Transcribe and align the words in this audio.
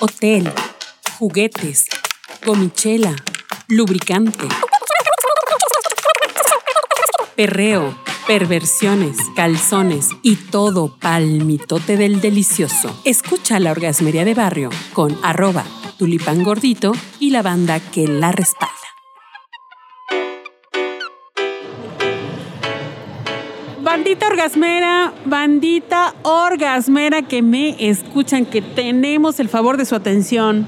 hotel, 0.00 0.52
juguetes, 1.18 1.86
gomichela, 2.44 3.14
lubricante, 3.68 4.46
perreo, 7.34 7.98
perversiones, 8.26 9.16
calzones 9.34 10.08
y 10.22 10.36
todo 10.36 10.96
palmitote 10.98 11.96
del 11.96 12.20
delicioso. 12.20 13.00
Escucha 13.04 13.58
la 13.58 13.72
orgasmería 13.72 14.24
de 14.24 14.34
barrio 14.34 14.70
con 14.92 15.18
arroba 15.22 15.64
tulipán 15.98 16.44
gordito 16.44 16.92
y 17.18 17.30
la 17.30 17.42
banda 17.42 17.80
que 17.80 18.06
la 18.06 18.30
respalda. 18.30 18.77
Bandita 24.08 24.26
orgasmera, 24.28 25.12
bandita 25.26 26.14
orgasmera 26.22 27.20
que 27.20 27.42
me 27.42 27.76
escuchan, 27.90 28.46
que 28.46 28.62
tenemos 28.62 29.38
el 29.38 29.50
favor 29.50 29.76
de 29.76 29.84
su 29.84 29.94
atención. 29.94 30.66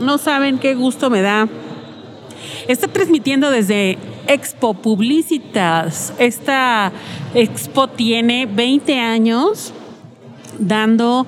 No 0.00 0.16
saben 0.16 0.58
qué 0.58 0.74
gusto 0.74 1.10
me 1.10 1.20
da. 1.20 1.50
Está 2.66 2.88
transmitiendo 2.88 3.50
desde 3.50 3.98
Expo 4.26 4.72
Publicitas. 4.72 6.14
Esta 6.18 6.90
expo 7.34 7.88
tiene 7.88 8.46
20 8.46 8.98
años 8.98 9.74
dando 10.58 11.26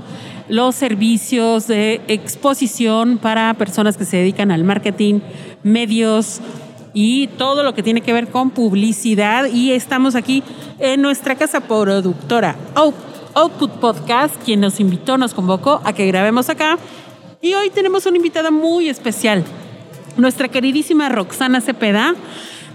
los 0.49 0.75
servicios 0.75 1.67
de 1.67 2.01
exposición 2.09 3.19
para 3.19 3.53
personas 3.53 3.99
que 3.99 4.07
se 4.07 4.17
dedican 4.17 4.51
al 4.51 4.65
marketing, 4.65 5.21
medios, 5.63 6.41
y 6.93 7.29
todo 7.29 7.63
lo 7.63 7.75
que 7.75 7.83
tiene 7.83 8.01
que 8.01 8.13
ver 8.13 8.29
con 8.29 8.51
publicidad. 8.51 9.47
Y 9.47 9.73
estamos 9.73 10.15
aquí 10.15 10.43
en 10.79 11.03
nuestra 11.03 11.35
casa 11.35 11.61
productora 11.61 12.57
Output 13.35 13.71
Podcast, 13.73 14.35
quien 14.45 14.61
nos 14.61 14.81
invitó, 14.81 15.19
nos 15.19 15.35
convocó 15.35 15.81
a 15.85 15.93
que 15.93 16.07
grabemos 16.07 16.49
acá. 16.49 16.79
Y 17.41 17.55
hoy 17.55 17.71
tenemos 17.71 18.07
una 18.07 18.17
invitada 18.17 18.51
muy 18.51 18.89
especial, 18.89 19.45
nuestra 20.17 20.49
queridísima 20.49 21.09
Roxana 21.09 21.61
Cepeda 21.61 22.15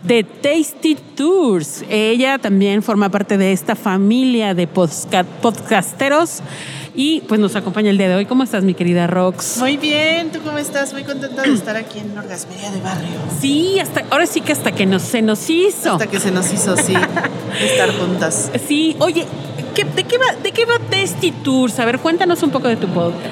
de 0.03 0.23
Tasty 0.23 0.95
Tours. 0.95 1.83
Ella 1.89 2.37
también 2.37 2.83
forma 2.83 3.09
parte 3.09 3.37
de 3.37 3.51
esta 3.51 3.75
familia 3.75 4.53
de 4.53 4.67
podcasteros 4.67 6.41
y 6.95 7.21
pues 7.21 7.39
nos 7.39 7.55
acompaña 7.55 7.89
el 7.89 7.97
día 7.97 8.07
de 8.07 8.15
hoy. 8.15 8.25
¿Cómo 8.25 8.43
estás, 8.43 8.63
mi 8.63 8.73
querida 8.73 9.07
Rox? 9.07 9.57
Muy 9.57 9.77
bien, 9.77 10.31
¿tú 10.31 10.39
cómo 10.43 10.57
estás? 10.57 10.93
Muy 10.93 11.03
contenta 11.03 11.41
de 11.41 11.53
estar 11.53 11.75
aquí 11.75 11.99
en 11.99 12.17
Orgasmería 12.17 12.71
de 12.71 12.81
Barrio. 12.81 13.09
Sí, 13.39 13.79
hasta 13.79 14.05
ahora 14.09 14.25
sí 14.25 14.41
que 14.41 14.53
hasta 14.53 14.71
que 14.71 14.85
nos, 14.85 15.01
se 15.01 15.21
nos 15.21 15.49
hizo. 15.49 15.93
Hasta 15.93 16.07
que 16.07 16.19
se 16.19 16.31
nos 16.31 16.51
hizo, 16.53 16.77
sí, 16.77 16.93
estar 17.61 17.91
juntas. 17.97 18.51
Sí, 18.67 18.95
oye, 18.99 19.25
de, 19.75 20.03
qué 20.03 20.17
va, 20.17 20.41
¿de 20.41 20.51
qué 20.51 20.65
va 20.65 20.79
Tasty 20.89 21.31
Tours? 21.31 21.79
A 21.79 21.85
ver, 21.85 21.99
cuéntanos 21.99 22.41
un 22.43 22.51
poco 22.51 22.67
de 22.67 22.77
tu 22.77 22.87
podcast. 22.87 23.25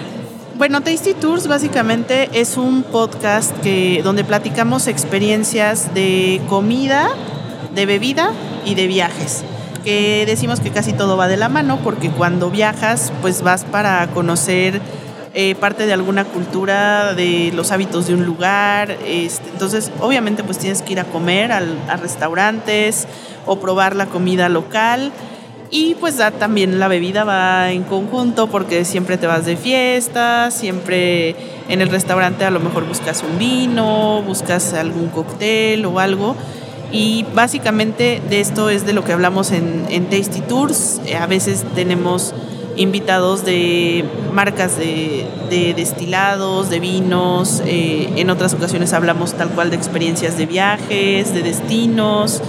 Bueno, 0.56 0.82
Tasty 0.82 1.14
Tours 1.14 1.48
básicamente 1.48 2.30
es 2.34 2.58
un 2.58 2.84
podcast 2.84 3.58
que, 3.62 4.02
donde 4.04 4.24
platicamos 4.24 4.88
experiencias 4.88 5.94
de 5.94 6.42
comida, 6.48 7.10
de 7.74 7.86
bebida 7.86 8.32
y 8.66 8.76
de 8.76 8.88
viajes 8.88 9.44
que 9.84 10.26
decimos 10.26 10.60
que 10.60 10.72
casi 10.72 10.94
todo 10.94 11.18
va 11.18 11.28
de 11.28 11.38
la 11.38 11.50
mano 11.50 11.80
porque 11.84 12.10
cuando 12.10 12.50
viajas 12.50 13.12
pues 13.22 13.42
vas 13.42 13.66
para 13.66 14.08
conocer 14.08 14.82
eh, 15.34 15.56
parte 15.56 15.86
de 15.86 15.94
alguna 15.94 16.26
cultura, 16.26 17.14
de 17.14 17.52
los 17.54 17.72
hábitos 17.72 18.08
de 18.08 18.14
un 18.14 18.26
lugar, 18.26 18.98
este, 19.06 19.50
entonces 19.50 19.92
obviamente 20.00 20.44
pues 20.44 20.60
tienes 20.60 20.82
que 20.82 20.94
ir 20.94 21.00
a 21.00 21.06
comer 21.06 21.52
a 21.52 21.96
restaurantes 21.98 23.08
o 23.46 23.60
probar 23.60 23.96
la 23.96 24.06
comida 24.06 24.48
local 24.50 25.12
y 25.76 25.96
pues 25.96 26.22
también 26.38 26.80
la 26.80 26.88
bebida 26.88 27.24
va 27.24 27.72
en 27.72 27.82
conjunto 27.82 28.46
porque 28.46 28.86
siempre 28.86 29.18
te 29.18 29.26
vas 29.26 29.44
de 29.44 29.58
fiesta, 29.58 30.52
siempre 30.52 31.36
en 31.68 31.82
el 31.82 31.90
restaurante 31.90 32.46
a 32.46 32.52
lo 32.52 32.60
mejor 32.60 32.88
buscas 32.88 33.24
un 33.24 33.40
vino, 33.40 34.22
buscas 34.22 34.76
algún 34.76 35.10
cóctel 35.10 35.84
o 35.88 36.00
algo 36.00 36.36
y 36.94 37.26
básicamente 37.34 38.22
de 38.30 38.40
esto 38.40 38.70
es 38.70 38.86
de 38.86 38.94
lo 38.94 39.04
que 39.04 39.14
hablamos 39.14 39.52
en, 39.52 40.06
Tasty 40.12 40.42
Tours. 40.42 41.02
Eh, 41.08 41.16
a 41.16 41.26
veces 41.26 41.66
tenemos 41.74 42.36
invitados 42.78 43.44
de 43.44 44.06
marcas 44.32 44.78
de, 44.78 45.74
destilados, 45.76 46.70
de 46.70 46.80
vinos. 46.80 47.64
Eh, 47.66 48.10
en 48.16 48.30
otras 48.30 48.54
ocasiones 48.54 48.94
hablamos 48.94 49.34
tal 49.34 49.50
cual 49.50 49.72
de 49.72 49.76
experiencias 49.76 50.38
de 50.38 50.46
viajes, 50.46 51.34
de 51.34 51.42
destinos, 51.42 52.42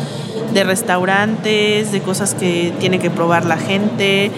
de 0.53 0.63
restaurantes, 0.63 1.91
de 1.91 2.01
cosas 2.01 2.35
que 2.35 2.75
tiene 2.79 2.99
que 2.99 3.09
probar 3.09 3.47
la 3.47 3.57
gente 3.57 4.31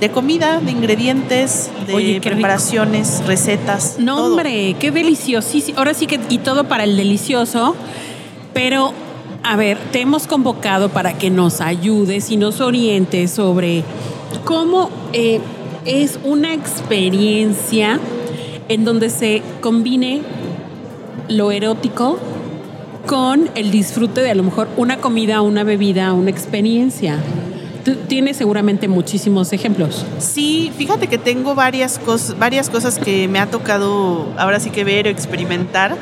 de 0.00 0.10
comida, 0.10 0.60
de 0.60 0.70
ingredientes, 0.70 1.70
de 1.86 2.18
preparaciones, 2.22 3.22
recetas. 3.26 3.96
No, 3.98 4.24
hombre, 4.24 4.74
qué 4.78 4.90
deliciosísimo. 4.90 5.78
Ahora 5.78 5.92
sí 5.92 6.06
que, 6.06 6.18
y 6.30 6.38
todo 6.38 6.64
para 6.64 6.84
el 6.84 6.96
delicioso, 6.96 7.76
pero 8.54 8.94
a 9.42 9.56
ver, 9.56 9.78
te 9.92 10.00
hemos 10.00 10.26
convocado 10.26 10.90
para 10.90 11.14
que 11.18 11.30
nos 11.30 11.60
ayudes 11.60 12.30
y 12.30 12.36
nos 12.36 12.60
orientes 12.60 13.30
sobre 13.30 13.84
cómo 14.44 14.90
eh, 15.12 15.40
es 15.84 16.18
una 16.24 16.52
experiencia 16.54 17.98
en 18.68 18.84
donde 18.84 19.10
se 19.10 19.42
combine 19.60 20.22
lo 21.28 21.50
erótico 21.52 22.18
con 23.06 23.50
el 23.54 23.70
disfrute 23.70 24.20
de 24.20 24.30
a 24.30 24.34
lo 24.34 24.42
mejor 24.42 24.68
una 24.76 24.98
comida, 24.98 25.40
una 25.40 25.64
bebida, 25.64 26.12
una 26.12 26.30
experiencia. 26.30 27.18
Tú 27.84 27.94
tienes 28.08 28.36
seguramente 28.36 28.88
muchísimos 28.88 29.52
ejemplos. 29.54 30.04
Sí, 30.18 30.70
fíjate 30.76 31.06
que 31.06 31.16
tengo 31.16 31.54
varias, 31.54 31.98
cosas, 31.98 32.38
varias 32.38 32.68
cosas 32.68 32.98
que 32.98 33.26
me 33.26 33.38
ha 33.38 33.46
tocado 33.46 34.26
ahora 34.36 34.60
sí 34.60 34.70
que 34.70 34.84
ver 34.84 35.06
o 35.06 35.10
experimentar. 35.10 35.96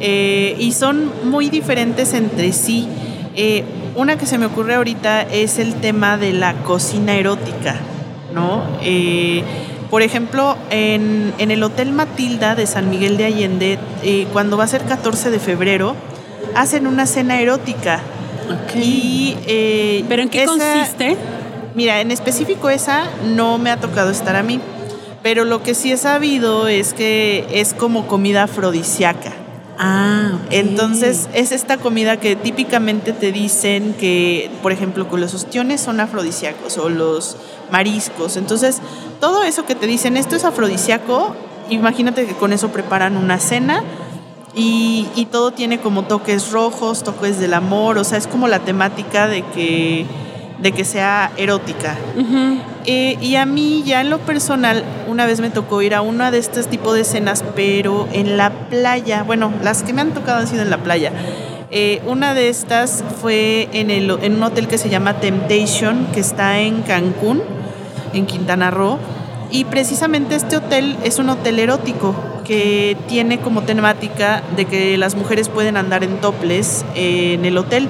Eh, 0.00 0.56
y 0.58 0.72
son 0.72 1.10
muy 1.24 1.48
diferentes 1.48 2.12
entre 2.12 2.52
sí. 2.52 2.88
Eh, 3.34 3.64
una 3.94 4.18
que 4.18 4.26
se 4.26 4.38
me 4.38 4.46
ocurre 4.46 4.74
ahorita 4.74 5.22
es 5.22 5.58
el 5.58 5.74
tema 5.74 6.16
de 6.16 6.32
la 6.32 6.54
cocina 6.64 7.14
erótica, 7.14 7.76
¿no? 8.34 8.62
Eh, 8.82 9.42
por 9.90 10.02
ejemplo, 10.02 10.56
en, 10.70 11.32
el 11.38 11.62
Hotel 11.62 11.92
Matilda 11.92 12.54
de 12.54 12.66
San 12.66 12.90
Miguel 12.90 13.16
de 13.16 13.24
Allende, 13.24 13.78
cuando 14.32 14.56
va 14.56 14.64
a 14.64 14.68
ser 14.68 14.82
14 14.82 15.30
de 15.30 15.38
febrero, 15.38 15.94
hacen 16.54 16.86
una 16.86 17.06
cena 17.06 17.40
erótica. 17.40 18.00
¿Pero 18.74 20.22
en 20.22 20.28
qué 20.28 20.44
consiste? 20.44 21.16
Mira, 21.74 22.00
en 22.00 22.10
específico 22.10 22.68
esa 22.68 23.04
no 23.24 23.58
me 23.58 23.70
ha 23.70 23.78
tocado 23.78 24.10
estar 24.10 24.34
a 24.34 24.42
mí, 24.42 24.60
pero 25.22 25.44
lo 25.44 25.62
que 25.62 25.74
sí 25.74 25.92
he 25.92 25.96
sabido 25.96 26.68
es 26.68 26.94
que 26.94 27.46
es 27.52 27.74
como 27.74 28.06
comida 28.06 28.44
afrodisíaca. 28.44 29.45
Ah, 29.78 30.38
entonces 30.50 31.28
es 31.34 31.52
esta 31.52 31.76
comida 31.76 32.18
que 32.18 32.34
típicamente 32.34 33.12
te 33.12 33.30
dicen 33.30 33.94
que, 33.98 34.50
por 34.62 34.72
ejemplo, 34.72 35.08
que 35.10 35.18
los 35.18 35.34
ostiones 35.34 35.80
son 35.80 36.00
afrodisíacos 36.00 36.78
o 36.78 36.88
los 36.88 37.36
mariscos. 37.70 38.36
Entonces, 38.36 38.80
todo 39.20 39.42
eso 39.42 39.66
que 39.66 39.74
te 39.74 39.86
dicen, 39.86 40.16
esto 40.16 40.34
es 40.34 40.44
afrodisíaco, 40.44 41.34
imagínate 41.68 42.26
que 42.26 42.34
con 42.34 42.52
eso 42.52 42.68
preparan 42.68 43.16
una 43.16 43.38
cena 43.38 43.82
y, 44.54 45.08
y 45.14 45.26
todo 45.26 45.50
tiene 45.50 45.78
como 45.78 46.04
toques 46.04 46.52
rojos, 46.52 47.02
toques 47.02 47.38
del 47.38 47.52
amor, 47.52 47.98
o 47.98 48.04
sea, 48.04 48.16
es 48.16 48.26
como 48.26 48.48
la 48.48 48.60
temática 48.60 49.28
de 49.28 49.42
que 49.42 50.06
de 50.58 50.72
que 50.72 50.84
sea 50.84 51.32
erótica. 51.36 51.96
Eh, 52.88 53.18
y 53.20 53.34
a 53.34 53.46
mí 53.46 53.82
ya 53.84 54.00
en 54.00 54.10
lo 54.10 54.18
personal, 54.20 54.84
una 55.08 55.26
vez 55.26 55.40
me 55.40 55.50
tocó 55.50 55.82
ir 55.82 55.92
a 55.94 56.02
una 56.02 56.30
de 56.30 56.38
estos 56.38 56.68
tipos 56.68 56.94
de 56.94 57.00
escenas, 57.00 57.44
pero 57.56 58.08
en 58.12 58.36
la 58.36 58.50
playa. 58.70 59.24
Bueno, 59.24 59.52
las 59.62 59.82
que 59.82 59.92
me 59.92 60.00
han 60.00 60.14
tocado 60.14 60.38
han 60.38 60.46
sido 60.46 60.62
en 60.62 60.70
la 60.70 60.78
playa. 60.78 61.12
Eh, 61.72 62.00
una 62.06 62.32
de 62.32 62.48
estas 62.48 63.02
fue 63.20 63.68
en, 63.72 63.90
el, 63.90 64.08
en 64.22 64.36
un 64.36 64.42
hotel 64.44 64.68
que 64.68 64.78
se 64.78 64.88
llama 64.88 65.14
Temptation, 65.14 66.06
que 66.14 66.20
está 66.20 66.60
en 66.60 66.82
Cancún, 66.82 67.42
en 68.12 68.24
Quintana 68.26 68.70
Roo. 68.70 68.98
Y 69.50 69.64
precisamente 69.64 70.36
este 70.36 70.56
hotel 70.56 70.96
es 71.02 71.18
un 71.18 71.28
hotel 71.28 71.58
erótico 71.58 72.14
que 72.44 72.96
tiene 73.08 73.38
como 73.40 73.62
temática 73.62 74.42
de 74.54 74.66
que 74.66 74.96
las 74.96 75.16
mujeres 75.16 75.48
pueden 75.48 75.76
andar 75.76 76.04
en 76.04 76.20
toples 76.20 76.84
en 76.94 77.44
el 77.44 77.58
hotel. 77.58 77.88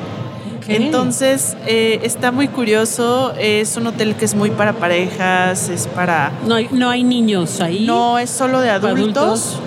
Entonces, 0.69 1.57
eh, 1.67 2.01
está 2.03 2.33
muy 2.33 2.49
curioso. 2.49 3.33
Es 3.39 3.77
un 3.77 3.87
hotel 3.87 4.15
que 4.17 4.25
es 4.25 4.35
muy 4.35 4.51
para 4.51 4.73
parejas, 4.73 5.69
es 5.69 5.87
para... 5.87 6.33
No 6.47 6.57
hay, 6.57 6.69
no 6.73 6.91
hay 6.91 7.05
niños 7.05 7.61
ahí. 7.61 7.87
No, 7.87 8.19
es 8.19 8.31
solo 8.31 8.61
de 8.61 8.71
adultos. 8.71 9.59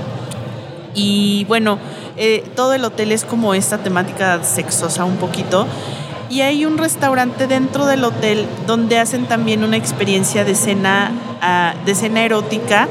Y 0.93 1.45
bueno, 1.45 1.79
eh, 2.17 2.43
todo 2.55 2.73
el 2.73 2.83
hotel 2.83 3.11
es 3.11 3.23
como 3.23 3.53
esta 3.53 3.77
temática 3.77 4.43
sexosa 4.43 5.05
un 5.05 5.17
poquito. 5.17 5.67
Y 6.29 6.41
hay 6.41 6.65
un 6.65 6.77
restaurante 6.77 7.47
dentro 7.47 7.85
del 7.85 8.03
hotel 8.03 8.45
donde 8.67 8.99
hacen 8.99 9.25
también 9.25 9.63
una 9.63 9.77
experiencia 9.77 10.43
de 10.45 10.53
cena, 10.53 11.11
ah, 11.41 11.73
de 11.85 11.95
cena 11.95 12.23
erótica 12.23 12.87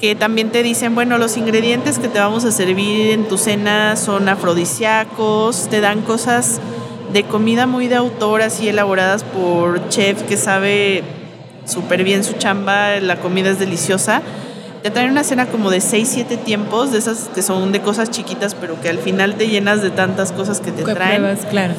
que 0.00 0.14
también 0.14 0.50
te 0.50 0.62
dicen, 0.62 0.94
bueno, 0.94 1.16
los 1.16 1.36
ingredientes 1.36 1.98
que 1.98 2.08
te 2.08 2.18
vamos 2.18 2.44
a 2.44 2.52
servir 2.52 3.12
en 3.12 3.28
tu 3.28 3.38
cena 3.38 3.96
son 3.96 4.28
afrodisíacos, 4.28 5.68
te 5.70 5.80
dan 5.80 6.02
cosas 6.02 6.60
de 7.12 7.22
comida 7.24 7.66
muy 7.66 7.88
de 7.88 7.96
autor, 7.96 8.42
así 8.42 8.68
elaboradas 8.68 9.22
por 9.24 9.88
chef 9.88 10.22
que 10.22 10.36
sabe 10.36 11.02
súper 11.64 12.04
bien 12.04 12.24
su 12.24 12.34
chamba, 12.34 13.00
la 13.00 13.16
comida 13.16 13.50
es 13.50 13.58
deliciosa. 13.58 14.22
te 14.82 14.90
traen 14.90 15.10
una 15.10 15.24
cena 15.24 15.46
como 15.46 15.70
de 15.70 15.80
6, 15.80 16.08
7 16.12 16.36
tiempos, 16.36 16.92
de 16.92 16.98
esas 16.98 17.28
que 17.34 17.42
son 17.42 17.72
de 17.72 17.80
cosas 17.80 18.10
chiquitas, 18.10 18.54
pero 18.54 18.80
que 18.80 18.88
al 18.88 18.98
final 18.98 19.34
te 19.34 19.48
llenas 19.48 19.82
de 19.82 19.90
tantas 19.90 20.30
cosas 20.32 20.60
que 20.60 20.70
te 20.70 20.84
¿Qué 20.84 20.94
traen. 20.94 21.22
pruebas? 21.22 21.44
Claro. 21.46 21.74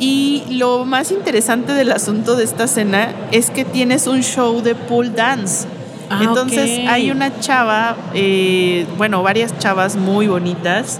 Y 0.00 0.44
lo 0.50 0.84
más 0.84 1.10
interesante 1.12 1.72
del 1.74 1.92
asunto 1.92 2.36
de 2.36 2.44
esta 2.44 2.66
cena 2.66 3.12
es 3.32 3.50
que 3.50 3.64
tienes 3.64 4.06
un 4.06 4.22
show 4.22 4.60
de 4.60 4.74
pool 4.74 5.14
dance. 5.14 5.66
Ah, 6.10 6.20
Entonces 6.22 6.88
hay 6.88 7.10
una 7.10 7.38
chava, 7.40 7.96
eh, 8.14 8.86
bueno, 8.96 9.22
varias 9.22 9.56
chavas 9.58 9.96
muy 9.96 10.26
bonitas 10.26 10.98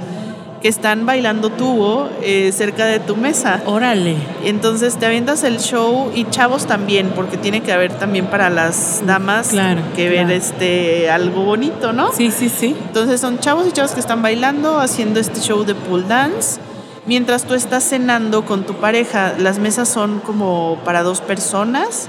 que 0.63 0.69
están 0.69 1.07
bailando 1.07 1.51
tubo 1.51 2.09
eh, 2.23 2.51
cerca 2.53 2.85
de 2.87 2.99
tu 2.99 3.17
mesa. 3.17 3.63
Órale. 3.67 4.17
Entonces 4.45 4.97
te 4.97 5.07
avientas 5.07 5.45
el 5.45 5.59
show 5.61 6.11
y 6.15 6.25
chavos 6.25 6.67
también, 6.67 7.13
porque 7.15 7.37
tiene 7.37 7.61
que 7.63 7.73
haber 7.73 7.93
también 7.93 8.27
para 8.27 8.51
las 8.51 9.03
damas 9.07 9.49
Claro, 9.49 9.83
que 9.95 10.09
ver 10.09 10.27
claro. 10.27 10.35
este 10.35 11.11
algo 11.11 11.45
bonito, 11.45 11.93
¿no? 11.93 12.13
Sí, 12.13 12.31
sí, 12.33 12.49
sí. 12.49 12.75
Entonces 12.89 13.21
son 13.21 13.39
chavos 13.39 13.67
y 13.69 13.73
chavas 13.73 13.93
que 13.93 14.01
están 14.01 14.21
bailando, 14.21 14.79
haciendo 14.81 15.21
este 15.21 15.41
show 15.41 15.65
de 15.65 15.75
pool 15.77 16.09
dance. 16.09 16.59
Mientras 17.07 17.45
tú 17.45 17.55
estás 17.55 17.85
cenando 17.89 18.45
con 18.45 18.65
tu 18.65 18.75
pareja, 18.75 19.35
las 19.39 19.59
mesas 19.59 19.89
son 19.89 20.19
como 20.21 20.79
para 20.85 21.03
dos 21.03 21.21
personas. 21.21 22.09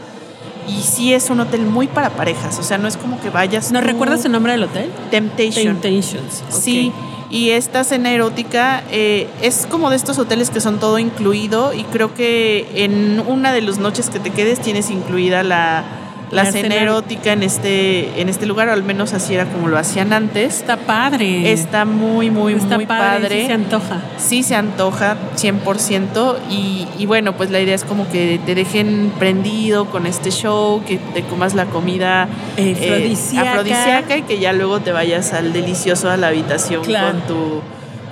Y 0.68 0.82
sí 0.82 1.14
es 1.14 1.30
un 1.32 1.40
hotel 1.40 1.62
muy 1.62 1.88
para 1.88 2.12
parejas, 2.12 2.60
o 2.60 2.64
sea, 2.64 2.78
no 2.78 2.88
es 2.88 2.96
como 2.98 3.20
que 3.22 3.30
vayas. 3.32 3.72
¿No 3.72 3.80
tú- 3.80 3.86
recuerdas 3.88 4.24
el 4.26 4.32
nombre 4.32 4.52
del 4.52 4.64
hotel? 4.64 4.92
Temptation. 5.10 5.78
Temptations. 5.80 6.44
Sí, 6.50 6.92
y 7.30 7.52
esta 7.52 7.84
cena 7.84 8.12
erótica 8.12 8.84
eh, 8.92 9.28
es 9.42 9.68
como 9.70 9.90
de 9.90 9.96
estos 9.96 10.18
hoteles 10.18 10.50
que 10.50 10.62
son 10.62 10.80
todo 10.80 10.98
incluido 11.00 11.74
y 11.74 11.84
creo 11.84 12.14
que 12.14 12.68
en 12.84 13.20
una 13.20 13.54
de 13.54 13.62
las 13.62 13.78
noches 13.78 14.10
que 14.10 14.20
te 14.20 14.32
quedes 14.32 14.60
tienes 14.60 14.90
incluida 14.90 15.44
la, 15.44 16.09
la, 16.32 16.44
La 16.44 16.52
cena, 16.52 16.76
erótica 16.76 17.34
en 17.34 17.44
este, 17.44 18.22
en 18.22 18.30
este 18.30 18.46
lugar, 18.46 18.70
o 18.70 18.74
al 18.74 18.84
menos 18.84 19.14
así 19.14 19.34
era 19.34 19.46
como 19.46 19.68
lo 19.68 19.78
hacían 19.78 20.14
antes. 20.14 20.56
Está 20.58 20.78
padre. 20.78 21.52
Está 21.52 21.86
muy, 21.86 22.30
muy, 22.30 22.54
Está 22.54 22.76
muy 22.76 22.86
padre. 22.86 23.22
padre. 23.22 23.42
sí 23.42 23.48
se 23.48 23.54
antoja. 23.54 24.02
Sí 24.18 24.44
se 24.44 24.56
antoja 24.56 25.18
100% 25.36 26.36
y, 26.50 26.88
y 26.98 27.06
bueno, 27.06 27.34
pues 27.34 27.50
la 27.52 27.60
idea 27.60 27.76
es 27.76 27.84
como 27.84 28.08
que 28.10 28.40
te 28.46 28.56
dejen 28.56 29.12
prendido 29.20 29.86
con 29.86 30.06
este 30.06 30.32
show, 30.32 30.84
que 30.86 30.98
te 31.14 31.24
comas 31.24 31.54
la 31.56 31.66
comida 31.66 32.28
eh, 32.58 32.74
Afrodisíaca. 32.80 33.50
afrodisíaca 33.52 34.18
y 34.18 34.22
que 34.24 34.40
ya 34.40 34.54
luego 34.54 34.80
te 34.80 34.92
vayas 34.92 35.34
al 35.34 35.54
delicioso 35.54 36.10
a 36.10 36.18
la 36.18 36.28
habitación 36.28 36.84
Claro. 36.84 37.12
con 37.12 37.22
tu 37.28 37.62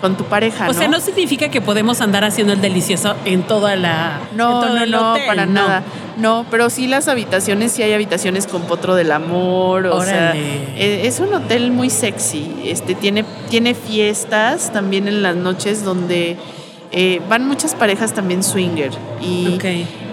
con 0.02 0.16
tu 0.16 0.26
pareja, 0.26 0.70
O 0.70 0.74
sea, 0.74 0.88
no 0.88 1.00
significa 1.00 1.50
que 1.50 1.62
podemos 1.62 2.02
andar 2.02 2.24
haciendo 2.24 2.54
el 2.54 2.62
delicioso 2.62 3.16
en 3.26 3.44
toda 3.44 3.76
la. 3.76 4.20
No, 4.36 4.62
todo 4.62 4.76
no, 4.76 4.84
el 4.84 4.92
no, 4.92 5.12
hotel, 5.14 5.26
para 5.28 5.46
no. 5.46 5.54
nada. 5.54 5.84
No, 6.18 6.46
pero 6.50 6.70
sí 6.70 6.88
las 6.88 7.08
habitaciones, 7.08 7.72
sí 7.72 7.84
hay 7.84 7.94
habitaciones 7.94 8.48
con 8.48 8.64
potro 8.64 8.96
del 8.96 9.12
amor, 9.12 9.86
o 9.86 10.04
sea, 10.04 10.32
Órale. 10.32 10.40
eh, 10.76 11.02
es 11.06 11.20
un 11.20 11.34
hotel 11.34 11.72
muy 11.72 11.90
sexy. 11.90 12.56
Este 12.66 12.96
tiene 12.96 13.24
tiene 13.50 13.76
fiestas 13.76 14.72
también 14.74 15.08
en 15.08 15.22
las 15.22 15.36
noches 15.36 15.84
donde 15.84 16.38
eh, 16.92 17.22
van 17.30 17.48
muchas 17.48 17.76
parejas 17.76 18.14
también 18.14 18.44
swinger 18.44 18.92
y 19.22 19.60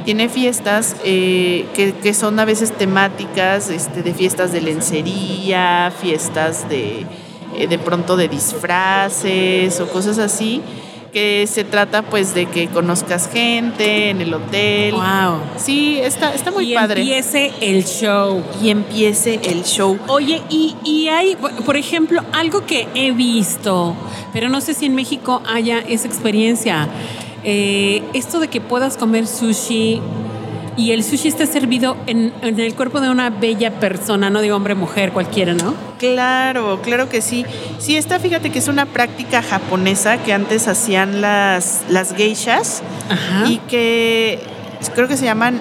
tiene 0.05 0.29
fiestas 0.29 0.97
eh, 1.05 1.67
que, 1.75 1.93
que 1.95 2.13
son 2.13 2.39
a 2.39 2.45
veces 2.45 2.73
temáticas, 2.73 3.71
este, 3.71 4.03
de 4.03 4.13
fiestas 4.13 4.53
de 4.53 4.61
lencería, 4.61 5.93
fiestas 6.03 6.69
de, 6.69 7.07
eh, 7.57 7.67
de 7.67 7.79
pronto 7.79 8.17
de 8.17 8.29
disfraces 8.29 9.81
o 9.81 9.89
cosas 9.89 10.19
así, 10.19 10.63
que 11.13 11.47
se 11.47 11.63
trata 11.63 12.03
pues 12.03 12.35
de 12.35 12.47
que 12.47 12.67
conozcas 12.67 13.31
gente 13.33 14.11
en 14.11 14.21
el 14.21 14.35
hotel. 14.35 14.95
Wow. 14.95 15.41
Sí, 15.57 15.99
está, 16.03 16.35
está 16.35 16.51
muy 16.51 16.73
y 16.73 16.75
padre. 16.75 17.01
empiece 17.03 17.53
el 17.61 17.85
show. 17.85 18.43
Y 18.61 18.71
empiece 18.71 19.39
el 19.45 19.63
show. 19.63 19.97
Oye, 20.09 20.43
y, 20.51 20.75
y 20.83 21.09
hay, 21.09 21.37
por 21.37 21.77
ejemplo, 21.77 22.23
algo 22.33 22.67
que 22.67 22.89
he 22.95 23.13
visto, 23.13 23.95
pero 24.33 24.49
no 24.49 24.61
sé 24.61 24.75
si 24.75 24.87
en 24.87 24.97
México 24.97 25.41
haya 25.47 25.79
esa 25.79 26.09
experiencia. 26.09 26.89
Eh, 27.45 28.03
esto 28.15 28.41
de 28.41 28.49
que 28.49 28.61
puedas 28.61 28.97
comer 28.97 29.27
sushi 29.27 30.01
y 30.77 30.93
el 30.93 31.05
sushi 31.05 31.29
esté 31.29 31.47
servido 31.47 31.97
en, 32.07 32.33
en 32.43 32.59
el 32.59 32.75
cuerpo 32.75 33.01
de 33.01 33.11
una 33.11 33.31
bella 33.31 33.79
persona, 33.79 34.31
no 34.31 34.41
de 34.41 34.53
hombre, 34.53 34.75
mujer, 34.75 35.13
cualquiera, 35.13 35.55
¿no? 35.55 35.75
Claro, 35.99 36.81
claro 36.83 37.09
que 37.09 37.23
sí. 37.23 37.47
Sí, 37.79 37.97
esta 37.97 38.19
fíjate 38.19 38.51
que 38.51 38.59
es 38.59 38.69
una 38.69 38.87
práctica 38.87 39.43
japonesa 39.43 40.19
que 40.19 40.33
antes 40.33 40.69
hacían 40.69 41.21
las, 41.21 41.85
las 41.89 42.15
geishas 42.15 42.83
Ajá. 43.09 43.47
y 43.49 43.59
que 43.59 44.41
creo 44.95 45.09
que 45.09 45.17
se 45.17 45.25
llaman 45.25 45.61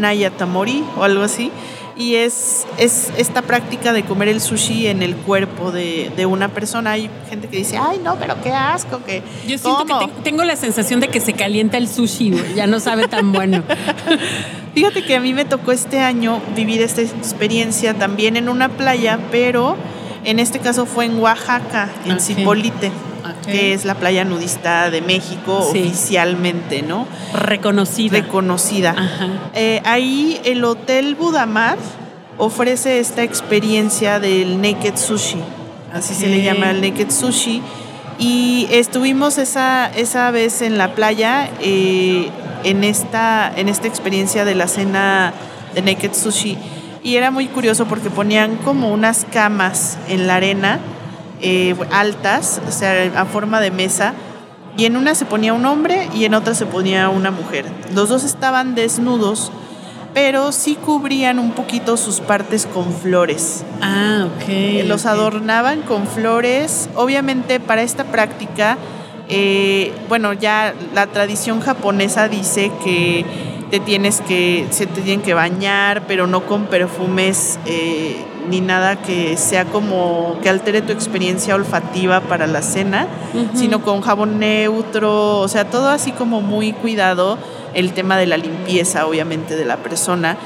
Nayatamori 0.00 0.84
o 0.96 1.04
algo 1.04 1.22
así. 1.22 1.50
Y 1.96 2.16
es, 2.16 2.66
es 2.76 3.12
esta 3.16 3.42
práctica 3.42 3.92
de 3.92 4.02
comer 4.04 4.26
el 4.28 4.40
sushi 4.40 4.88
en 4.88 5.02
el 5.02 5.14
cuerpo 5.14 5.70
de, 5.70 6.10
de 6.16 6.26
una 6.26 6.48
persona. 6.48 6.90
Hay 6.92 7.08
gente 7.30 7.46
que 7.48 7.58
dice, 7.58 7.76
ay, 7.78 8.00
no, 8.02 8.16
pero 8.16 8.34
qué 8.42 8.50
asco, 8.50 9.00
que 9.04 9.22
Yo 9.46 9.58
siento 9.58 9.86
¿cómo?". 9.86 9.98
que 10.00 10.06
te- 10.08 10.22
tengo 10.22 10.42
la 10.42 10.56
sensación 10.56 10.98
de 10.98 11.06
que 11.08 11.20
se 11.20 11.34
calienta 11.34 11.76
el 11.78 11.86
sushi, 11.88 12.32
ya 12.56 12.66
no 12.66 12.80
sabe 12.80 13.06
tan 13.06 13.30
bueno. 13.32 13.62
Fíjate 14.74 15.04
que 15.04 15.14
a 15.14 15.20
mí 15.20 15.34
me 15.34 15.44
tocó 15.44 15.70
este 15.70 16.00
año 16.00 16.40
vivir 16.56 16.82
esta 16.82 17.00
experiencia 17.02 17.94
también 17.94 18.36
en 18.36 18.48
una 18.48 18.68
playa, 18.70 19.20
pero 19.30 19.76
en 20.24 20.40
este 20.40 20.58
caso 20.58 20.86
fue 20.86 21.04
en 21.04 21.18
Oaxaca, 21.20 21.88
en 22.06 22.12
Ok. 22.14 22.20
Zipolite, 22.20 22.90
Ok. 23.24 23.46
que 23.46 23.72
es 23.74 23.84
la 23.84 23.94
playa 23.94 24.24
nudista 24.24 24.90
de 24.90 25.00
México 25.00 25.66
Sí. 25.72 25.80
oficialmente, 25.80 26.82
¿no? 26.82 27.06
Reconocida. 27.32 28.18
Reconocida. 28.18 28.90
Ajá. 28.90 29.28
Eh, 29.54 29.80
ahí 29.84 30.40
el 30.44 30.64
Hotel 30.64 31.14
Budamar 31.14 31.78
ofrece 32.38 32.98
esta 32.98 33.22
experiencia 33.22 34.18
del 34.20 34.60
Naked 34.60 34.96
Sushi, 34.96 35.38
así 35.92 36.14
se 36.14 36.26
le 36.26 36.42
llama 36.42 36.70
el 36.70 36.80
Naked 36.80 37.10
Sushi. 37.10 37.62
Y 38.18 38.68
estuvimos 38.70 39.38
esa, 39.38 39.90
esa 39.94 40.30
vez 40.30 40.62
en 40.62 40.78
la 40.78 40.94
playa 40.94 41.48
eh, 41.60 42.30
en, 42.62 42.84
esta, 42.84 43.52
en 43.56 43.68
esta 43.68 43.88
experiencia 43.88 44.44
de 44.44 44.54
la 44.54 44.68
cena 44.68 45.32
de 45.74 45.82
Naked 45.82 46.12
Sushi. 46.14 46.56
Y 47.02 47.16
era 47.16 47.30
muy 47.30 47.48
curioso 47.48 47.86
porque 47.86 48.10
ponían 48.10 48.56
como 48.58 48.92
unas 48.92 49.26
camas 49.32 49.98
en 50.08 50.26
la 50.26 50.36
arena 50.36 50.78
eh, 51.40 51.74
altas, 51.90 52.60
o 52.66 52.70
sea, 52.70 53.12
a 53.20 53.24
forma 53.24 53.60
de 53.60 53.70
mesa. 53.70 54.14
Y 54.76 54.86
en 54.86 54.96
una 54.96 55.14
se 55.14 55.24
ponía 55.24 55.52
un 55.54 55.66
hombre 55.66 56.08
y 56.14 56.24
en 56.24 56.34
otra 56.34 56.54
se 56.54 56.66
ponía 56.66 57.08
una 57.08 57.30
mujer. 57.30 57.66
Los 57.94 58.08
dos 58.08 58.24
estaban 58.24 58.74
desnudos, 58.74 59.52
pero 60.14 60.50
sí 60.52 60.76
cubrían 60.76 61.38
un 61.38 61.52
poquito 61.52 61.96
sus 61.96 62.20
partes 62.20 62.66
con 62.66 62.92
flores. 62.92 63.64
Ah, 63.80 64.26
ok. 64.26 64.48
Eh, 64.48 64.84
Los 64.86 65.06
adornaban 65.06 65.82
con 65.82 66.06
flores. 66.06 66.88
Obviamente 66.96 67.60
para 67.60 67.82
esta 67.82 68.04
práctica, 68.04 68.76
eh, 69.28 69.92
bueno, 70.08 70.32
ya 70.32 70.74
la 70.92 71.06
tradición 71.06 71.60
japonesa 71.60 72.28
dice 72.28 72.70
que 72.82 73.24
te 73.70 73.80
tienes 73.80 74.20
que, 74.20 74.66
se 74.70 74.86
te 74.86 75.00
tienen 75.00 75.22
que 75.22 75.34
bañar, 75.34 76.02
pero 76.06 76.26
no 76.26 76.46
con 76.46 76.66
perfumes 76.66 77.58
eh, 77.66 78.16
ni 78.48 78.60
nada 78.60 78.96
que 78.96 79.36
sea 79.36 79.64
como 79.64 80.36
que 80.42 80.48
altere 80.48 80.82
tu 80.82 80.92
experiencia 80.92 81.54
olfativa 81.54 82.20
para 82.20 82.46
la 82.46 82.62
cena, 82.62 83.06
sino 83.54 83.82
con 83.82 84.00
jabón 84.00 84.38
neutro, 84.38 85.40
o 85.40 85.48
sea, 85.48 85.70
todo 85.70 85.88
así 85.88 86.12
como 86.12 86.40
muy 86.40 86.72
cuidado, 86.72 87.38
el 87.74 87.92
tema 87.92 88.16
de 88.16 88.26
la 88.26 88.36
limpieza, 88.36 89.06
obviamente, 89.06 89.56
de 89.56 89.64
la 89.64 89.78
persona. 89.78 90.36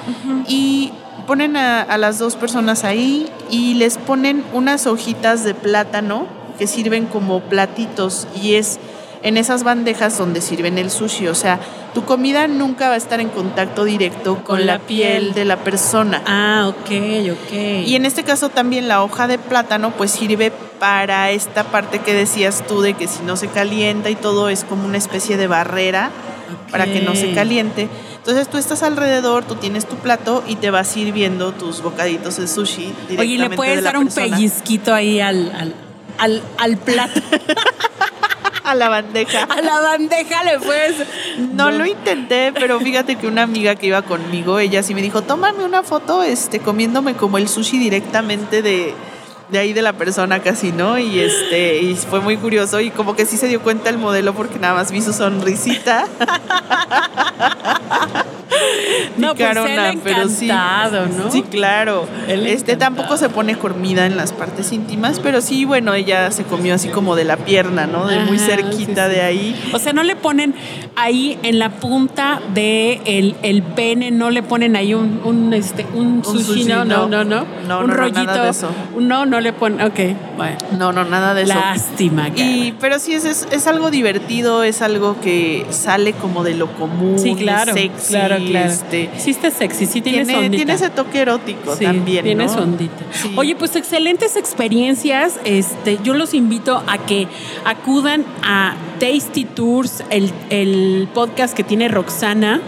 Y 0.47 0.93
ponen 1.27 1.57
a, 1.57 1.83
a 1.83 1.99
las 1.99 2.19
dos 2.19 2.37
personas 2.37 2.85
ahí 2.85 3.29
y 3.51 3.75
les 3.75 3.99
ponen 3.99 4.45
unas 4.53 4.87
hojitas 4.87 5.45
de 5.45 5.55
plátano 5.55 6.27
que 6.59 6.67
sirven 6.67 7.07
como 7.07 7.41
platitos 7.41 8.27
y 8.43 8.55
es 8.55 8.81
en 9.23 9.37
esas 9.37 9.65
bandejas 9.65 10.17
donde 10.19 10.41
sirven 10.41 10.79
el 10.79 10.91
sushi. 10.91 11.29
O 11.29 11.35
sea, 11.35 11.59
tu 11.95 12.05
comida 12.05 12.47
nunca 12.49 12.89
va 12.89 12.95
a 12.95 12.99
estar 12.99 13.21
en 13.21 13.29
contacto 13.29 13.85
directo 13.85 14.37
con, 14.37 14.45
Con 14.45 14.67
la 14.67 14.75
la 14.75 14.79
piel 14.81 15.23
piel. 15.23 15.35
de 15.35 15.45
la 15.45 15.57
persona. 15.59 16.23
Ah, 16.27 16.67
ok, 16.69 16.91
ok. 17.33 17.53
Y 17.87 17.95
en 17.97 18.07
este 18.07 18.23
caso 18.25 18.49
también 18.49 18.89
la 18.89 19.03
hoja 19.03 19.27
de 19.27 19.39
plátano 19.39 19.91
pues 19.93 20.11
sirve 20.11 20.53
para 20.79 21.31
esta 21.31 21.65
parte 21.65 21.99
que 21.99 22.15
decías 22.15 22.65
tú 22.69 22.81
de 22.83 22.95
que 22.95 23.09
si 23.09 23.23
no 23.25 23.37
se 23.37 23.49
calienta 23.49 24.11
y 24.11 24.15
todo 24.15 24.49
es 24.49 24.65
como 24.65 24.85
una 24.85 24.99
especie 24.99 25.37
de 25.37 25.47
barrera 25.49 26.11
para 26.71 26.85
que 26.85 27.01
no 27.01 27.15
se 27.15 27.33
caliente. 27.33 27.89
Entonces 28.19 28.49
tú 28.49 28.59
estás 28.59 28.83
alrededor, 28.83 29.45
tú 29.45 29.55
tienes 29.55 29.87
tu 29.87 29.97
plato 29.97 30.45
y 30.47 30.57
te 30.57 30.71
vas 30.71 30.87
sirviendo 30.89 31.53
tus 31.53 31.83
bocaditos 31.83 32.37
de 32.37 32.47
sushi 32.47 32.83
directamente 33.09 33.21
Oye, 33.23 33.33
¿y 33.35 33.39
le 33.39 33.49
de 33.49 33.57
puedes 33.57 33.77
la 33.77 33.83
dar 33.93 33.97
un 33.99 34.05
persona 34.05 34.37
pellizquito 34.37 34.93
ahí 34.95 35.19
al, 35.21 35.51
al, 35.53 35.75
al, 36.19 36.43
al 36.59 36.77
plato? 36.77 37.21
a 38.71 38.75
la 38.75 38.89
bandeja. 38.89 39.45
a 39.45 39.61
la 39.61 39.81
bandeja 39.81 40.45
le 40.45 40.59
puedes. 40.59 40.97
No 41.55 41.71
lo 41.71 41.87
intenté, 41.87 42.53
pero 42.53 42.79
fíjate 42.81 43.17
que 43.17 43.27
una 43.27 43.43
amiga 43.43 43.75
que 43.75 43.87
iba 43.87 44.03
conmigo, 44.03 44.59
ella 44.59 44.83
sí 44.83 44.95
me 44.95 45.03
dijo, 45.03 45.23
tómame 45.23 45.65
una 45.65 45.83
foto 45.83 46.23
este, 46.23 46.61
comiéndome 46.61 47.15
como 47.15 47.39
el 47.39 47.49
sushi 47.49 47.79
directamente 47.79 48.63
de, 48.63 48.95
de 49.51 49.59
ahí 49.59 49.73
de 49.73 49.83
la 49.83 49.95
persona 49.95 50.41
casi, 50.41 50.73
¿no? 50.73 50.99
Y 50.99 51.21
este, 51.21 51.83
y 51.83 51.97
fue 51.97 52.21
muy 52.21 52.37
curioso 52.37 52.81
y 52.81 52.91
como 52.91 53.17
que 53.17 53.27
sí 53.27 53.37
se 53.37 53.49
dio 53.49 53.63
cuenta 53.63 53.91
el 53.91 53.99
modelo 53.99 54.35
porque 54.35 54.59
nada 54.59 54.75
más 54.75 54.93
vi 54.93 55.03
su 55.03 55.13
sonrisita. 55.13 56.07
No, 59.17 59.35
pues 59.35 59.41
él 59.41 59.57
picarona, 59.57 59.95
pero 60.05 60.29
sí. 60.29 60.45
encantado, 60.47 61.07
¿no? 61.07 61.31
Sí, 61.31 61.43
claro. 61.43 62.07
Él 62.29 62.47
Este 62.47 62.73
encantado. 62.73 62.79
tampoco 62.97 63.17
se 63.17 63.29
pone 63.29 63.57
comida 63.57 64.07
en 64.07 64.17
las 64.17 64.33
partes 64.33 64.73
íntimas, 64.73 65.21
pero 65.21 65.41
sí, 65.41 65.65
bueno, 65.65 65.95
ella 65.95 66.31
se 66.31 66.45
comió 66.45 66.75
así 66.75 66.89
como 66.89 67.17
de 67.17 67.25
la 67.25 67.37
pierna, 67.37 67.87
¿no? 67.87 68.07
De 68.07 68.21
muy 68.21 68.39
cerquita 68.39 69.07
sí, 69.07 69.11
sí. 69.11 69.17
de 69.17 69.23
ahí. 69.23 69.71
O 69.73 69.79
sea, 69.79 69.93
no 69.93 70.03
le 70.03 70.17
ponen 70.17 70.55
ahí 70.97 71.39
en 71.43 71.59
la 71.59 71.71
punta 71.71 72.41
de 72.55 73.01
el, 73.05 73.35
el 73.43 73.63
pene, 73.63 74.11
no 74.11 74.31
le 74.31 74.43
ponen 74.43 74.77
ahí 74.77 74.95
un, 74.95 75.21
un, 75.25 75.53
este, 75.53 75.87
un 75.95 76.25
sushi, 76.25 76.45
sushi, 76.45 76.65
no, 76.65 76.85
no, 76.85 77.09
no, 77.09 77.25
no. 77.25 77.41
no. 77.41 77.47
No, 77.69 77.81
un 77.81 77.87
no, 77.89 77.95
no, 77.95 77.95
rollito. 77.95 78.25
nada 78.25 78.45
de 78.45 78.51
eso. 78.51 78.71
No, 78.99 79.27
no 79.27 79.41
le 79.41 79.53
ponen. 79.53 79.81
Ok, 79.87 79.99
bueno. 80.37 80.57
No, 80.79 80.93
no, 80.93 81.05
nada 81.05 81.35
de 81.35 81.43
eso. 81.43 81.55
Lástima, 81.55 82.29
Y, 82.29 82.75
pero 82.81 82.99
sí, 82.99 83.13
es, 83.15 83.25
es, 83.25 83.47
es 83.51 83.67
algo 83.67 83.91
divertido, 83.91 84.63
es 84.63 84.81
algo 84.83 85.21
que 85.21 85.67
sale 85.71 86.13
como 86.15 86.45
de 86.45 86.55
lo 86.55 86.69
común, 86.75 87.19
Sí, 87.19 87.35
claro. 87.35 87.73
es 87.75 87.81
sexy, 87.81 88.09
claro, 88.13 88.39
claro. 88.51 88.71
este, 88.73 89.11
sí 89.17 89.31
está 89.31 89.51
sexy, 89.51 89.87
sí 89.87 90.01
tiene, 90.01 90.25
tiene, 90.25 90.37
ondita. 90.39 90.57
tiene 90.57 90.73
ese 90.75 90.91
toque 90.91 91.21
erótico 91.21 91.77
Sí, 91.77 91.85
también, 91.85 92.25
tiene 92.25 92.47
¿no? 92.47 92.53
su 92.53 92.59
ondita. 92.61 93.05
Sí. 93.13 93.33
Oye, 93.37 93.57
pues 93.57 93.77
excelentes 93.77 94.37
experiencias. 94.37 95.39
Este, 95.45 95.99
yo 96.03 96.15
los 96.15 96.35
invito 96.35 96.83
a 96.87 96.99
que 96.99 97.29
acudan 97.65 98.25
a 98.43 98.75
Tasty 98.99 99.45
Tours, 99.45 100.03
el, 100.11 100.33
el 100.51 101.09
podcast 101.15 101.55
que 101.55 101.65
tiene 101.65 101.89
Roxana, 101.89 102.61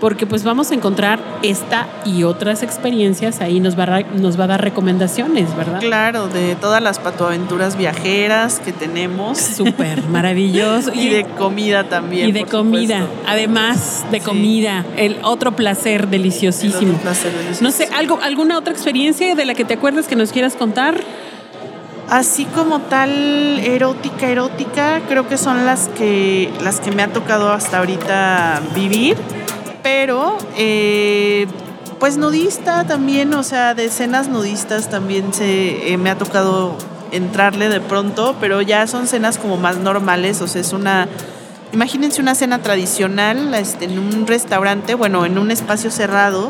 porque 0.00 0.26
pues 0.26 0.44
vamos 0.44 0.70
a 0.70 0.74
encontrar 0.74 1.18
esta 1.42 1.86
y 2.04 2.24
otras 2.24 2.62
experiencias. 2.62 3.40
Ahí 3.40 3.60
nos 3.60 3.78
va 3.78 3.84
a, 3.84 4.00
nos 4.00 4.38
va 4.38 4.44
a 4.44 4.46
dar 4.48 4.60
recomendaciones, 4.62 5.56
¿verdad? 5.56 5.80
Claro, 5.80 6.28
de 6.28 6.56
todas 6.56 6.82
las 6.82 6.98
patoaventuras 6.98 7.76
viajeras 7.78 8.60
que 8.60 8.72
tenemos. 8.72 9.38
Súper 9.38 10.02
maravilloso. 10.08 10.92
Y 10.92 11.08
de 11.08 11.24
comida 11.24 11.84
también. 11.84 12.28
y 12.28 12.32
de 12.32 12.40
por 12.40 12.50
comida, 12.50 13.00
supuesto. 13.02 13.22
además 13.30 14.04
de 14.10 14.18
Sí. 14.20 14.24
comida, 14.24 14.84
el 14.96 15.16
otro 15.22 15.52
placer 15.56 16.02
El 16.02 16.10
deliciosísimo. 16.10 16.92
otro 16.92 17.02
placer 17.02 17.32
delicioso. 17.32 17.62
No 17.64 17.70
sé, 17.70 17.88
algo, 17.94 18.18
alguna 18.22 18.58
otra 18.58 18.72
experiencia 18.72 19.34
de 19.34 19.44
la 19.44 19.54
que 19.54 19.64
te 19.64 19.74
acuerdas 19.74 20.06
que 20.06 20.16
nos 20.16 20.32
quieras 20.32 20.54
contar. 20.54 21.00
Así 22.10 22.44
como 22.44 22.80
tal 22.80 23.10
erótica, 23.60 24.28
erótica, 24.28 25.00
creo 25.08 25.26
que 25.26 25.38
son 25.38 25.64
las 25.64 25.88
que 25.88 26.50
las 26.62 26.78
que 26.80 26.92
me 26.92 27.02
ha 27.02 27.08
tocado 27.08 27.50
hasta 27.50 27.78
ahorita 27.78 28.60
vivir. 28.74 29.16
Pero 29.84 30.36
eh, 30.56 31.46
pues 32.00 32.16
nudista 32.16 32.84
también, 32.84 33.32
o 33.34 33.42
sea, 33.44 33.74
de 33.74 33.84
escenas 33.84 34.28
nudistas 34.28 34.90
también 34.90 35.32
se 35.32 35.92
eh, 35.92 35.96
me 35.98 36.10
ha 36.10 36.18
tocado 36.18 36.76
entrarle 37.12 37.68
de 37.68 37.80
pronto, 37.80 38.34
pero 38.40 38.62
ya 38.62 38.86
son 38.86 39.06
cenas 39.06 39.38
como 39.38 39.58
más 39.58 39.76
normales, 39.76 40.40
o 40.40 40.48
sea, 40.48 40.62
es 40.62 40.72
una 40.72 41.06
imagínense 41.74 42.22
una 42.22 42.34
cena 42.34 42.60
tradicional 42.62 43.52
este, 43.54 43.84
en 43.84 43.98
un 43.98 44.26
restaurante, 44.26 44.94
bueno, 44.94 45.26
en 45.26 45.38
un 45.38 45.50
espacio 45.50 45.90
cerrado, 45.90 46.48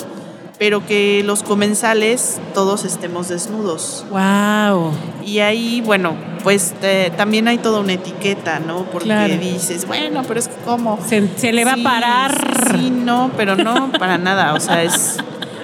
pero 0.65 0.87
que 0.87 1.23
los 1.27 1.43
comensales 1.43 2.39
todos 2.55 2.87
estemos 2.87 3.29
desnudos. 3.29 4.03
Wow. 4.09 4.93
Y 5.27 5.41
ahí, 5.41 5.83
bueno, 5.85 6.15
pues 6.43 6.73
eh, 6.81 7.13
también 7.19 7.49
hay 7.49 7.59
toda 7.59 7.81
una 7.81 7.93
etiqueta, 7.93 8.61
¿no? 8.61 8.85
Porque 8.85 9.09
Claro. 9.09 9.37
dices, 9.37 9.87
bueno, 9.87 10.23
pero 10.27 10.41
es 10.41 10.49
que 10.49 10.55
cómo. 10.65 10.99
Se, 11.07 11.29
se 11.37 11.53
le 11.53 11.67
va 11.67 11.75
a 11.75 11.83
parar. 11.83 12.79
Sí, 12.79 12.89
no, 12.89 13.31
pero 13.37 13.57
no 13.57 13.93
para 13.99 14.17
nada. 14.17 14.55
O 14.55 14.61
sea, 14.61 14.83
es. 14.83 15.19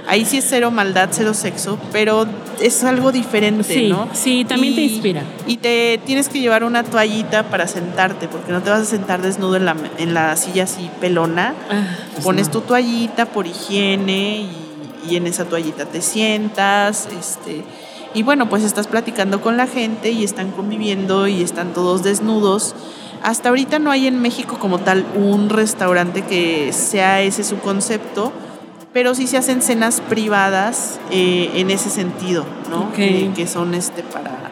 Ahí 0.07 0.27
sí 0.27 0.37
es 0.37 0.45
cero 0.47 0.71
maldad, 0.71 1.09
cero 1.13 1.33
sexo, 1.33 1.79
pero 1.93 2.27
es 2.61 2.85
algo 2.85 3.11
diferente, 3.11 3.63
Sí, 3.73 3.89
¿no? 3.89 4.07
sí, 4.13 4.45
también 4.45 4.75
te 4.75 4.83
inspira. 4.83 5.23
Y 5.47 5.57
te 5.59 5.99
tienes 6.05 6.29
que 6.29 6.41
llevar 6.41 6.63
una 6.65 6.83
toallita 6.85 7.45
para 7.45 7.67
sentarte, 7.69 8.29
porque 8.29 8.53
no 8.53 8.61
te 8.61 8.69
vas 8.69 8.81
a 8.83 8.85
sentar 8.85 9.23
desnudo 9.23 9.57
en 9.57 9.65
la, 9.65 9.77
en 9.97 10.13
la 10.13 10.37
silla 10.37 10.65
así 10.65 10.91
pelona. 11.01 11.55
Ah, 11.71 11.85
pues 12.13 12.25
Pones 12.25 12.49
no. 12.49 12.53
tu 12.55 12.61
toallita 12.63 13.25
por 13.27 13.47
higiene 13.47 14.41
y, 14.41 14.70
y 15.09 15.17
en 15.17 15.27
esa 15.27 15.45
toallita 15.45 15.87
te 15.87 16.03
sientas, 16.03 17.09
este, 17.19 17.65
y 18.15 18.23
bueno, 18.23 18.49
pues 18.49 18.65
estás 18.65 18.87
platicando 18.87 19.41
con 19.41 19.57
la 19.57 19.67
gente 19.67 20.11
y 20.11 20.25
están 20.25 20.51
conviviendo 20.51 21.29
y 21.29 21.43
están 21.43 21.73
todos 21.73 22.03
desnudos. 22.03 22.75
Hasta 23.23 23.51
ahorita 23.51 23.79
no 23.79 23.91
hay 23.91 24.07
en 24.07 24.21
México 24.21 24.59
como 24.59 24.79
tal 24.79 25.07
un 25.15 25.49
restaurante 25.49 26.23
que 26.23 26.73
sea 26.73 27.21
ese 27.21 27.45
su 27.45 27.59
concepto, 27.59 28.33
pero 28.93 29.15
sí 29.15 29.27
se 29.27 29.37
hacen 29.37 29.63
cenas 29.63 30.01
privadas 30.01 30.99
eh, 31.11 31.51
en 31.55 31.71
ese 31.71 31.91
sentido, 31.91 32.45
¿no? 32.69 32.89
Ok. 32.89 32.95
Que, 32.95 33.33
que 33.37 33.47
son 33.47 33.75
este 33.75 34.03
para, 34.03 34.50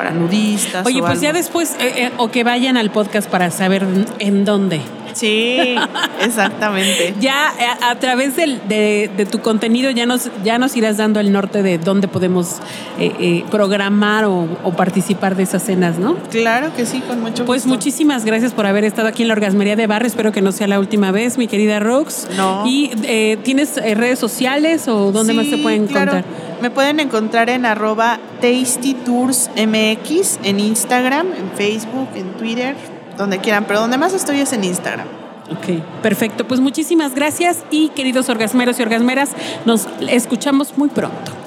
para 0.00 0.12
nudistas. 0.12 0.86
Oye, 0.86 1.02
o 1.02 1.04
pues 1.04 1.20
ya 1.20 1.34
después, 1.34 1.72
eh, 1.78 2.04
eh, 2.06 2.10
o 2.16 2.30
que 2.30 2.42
vayan 2.42 2.78
al 2.78 2.90
podcast 2.90 3.28
para 3.28 3.50
saber 3.50 3.84
en 4.18 4.46
dónde. 4.46 4.80
Sí, 5.12 5.74
exactamente. 6.24 7.12
Ya 7.20 7.48
a, 7.82 7.90
a 7.90 7.98
través 7.98 8.34
del- 8.34 8.60
de, 8.66 9.10
de 9.14 9.26
tu 9.26 9.40
contenido 9.40 9.90
ya 9.90 10.06
nos, 10.06 10.30
ya 10.42 10.56
nos 10.58 10.74
irás 10.74 10.96
dando 10.96 11.20
el 11.20 11.32
norte 11.32 11.62
de 11.62 11.76
dónde 11.76 12.08
podemos 12.08 12.60
eh, 12.98 13.12
eh, 13.20 13.44
programar 13.50 14.24
o, 14.24 14.48
o 14.64 14.72
participar 14.72 15.36
de 15.36 15.42
esas 15.42 15.62
cenas, 15.64 15.98
¿no? 15.98 16.14
Claro 16.30 16.70
que 16.74 16.86
sí, 16.86 17.00
con 17.06 17.20
mucho 17.20 17.44
Pues 17.44 17.64
gusto. 17.64 17.74
muchísimas 17.76 18.24
gracias 18.24 18.52
por 18.52 18.64
haber 18.64 18.84
estado 18.84 19.08
aquí 19.08 19.20
en 19.20 19.28
la 19.28 19.34
Orgasmería 19.34 19.76
de 19.76 19.86
Barrio. 19.86 20.06
Espero 20.06 20.32
que 20.32 20.40
no 20.40 20.50
sea 20.52 20.66
la 20.66 20.78
última 20.78 21.10
vez, 21.12 21.36
mi 21.36 21.46
querida 21.46 21.78
Rox. 21.78 22.26
No. 22.38 22.64
¿Y 22.66 22.90
eh, 23.02 23.36
tienes 23.42 23.76
eh, 23.76 23.94
redes 23.94 24.18
sociales 24.18 24.88
o 24.88 25.12
dónde 25.12 25.34
más 25.34 25.50
te 25.50 25.58
pueden 25.58 25.86
claro. 25.88 26.12
encontrar? 26.16 26.49
Me 26.60 26.70
pueden 26.70 27.00
encontrar 27.00 27.50
en 27.50 27.66
arroba 27.66 28.20
tastytoursmx 28.40 30.38
en 30.44 30.60
Instagram, 30.60 31.26
en 31.32 31.50
Facebook, 31.56 32.08
en 32.14 32.32
Twitter, 32.34 32.76
donde 33.16 33.38
quieran, 33.38 33.64
pero 33.66 33.80
donde 33.80 33.98
más 33.98 34.12
estoy 34.12 34.40
es 34.40 34.52
en 34.52 34.64
Instagram. 34.64 35.06
Ok, 35.50 35.82
perfecto. 36.02 36.46
Pues 36.46 36.60
muchísimas 36.60 37.14
gracias 37.14 37.64
y 37.70 37.88
queridos 37.88 38.28
orgasmeros 38.28 38.78
y 38.78 38.82
orgasmeras, 38.82 39.30
nos 39.64 39.88
escuchamos 40.08 40.78
muy 40.78 40.88
pronto. 40.88 41.39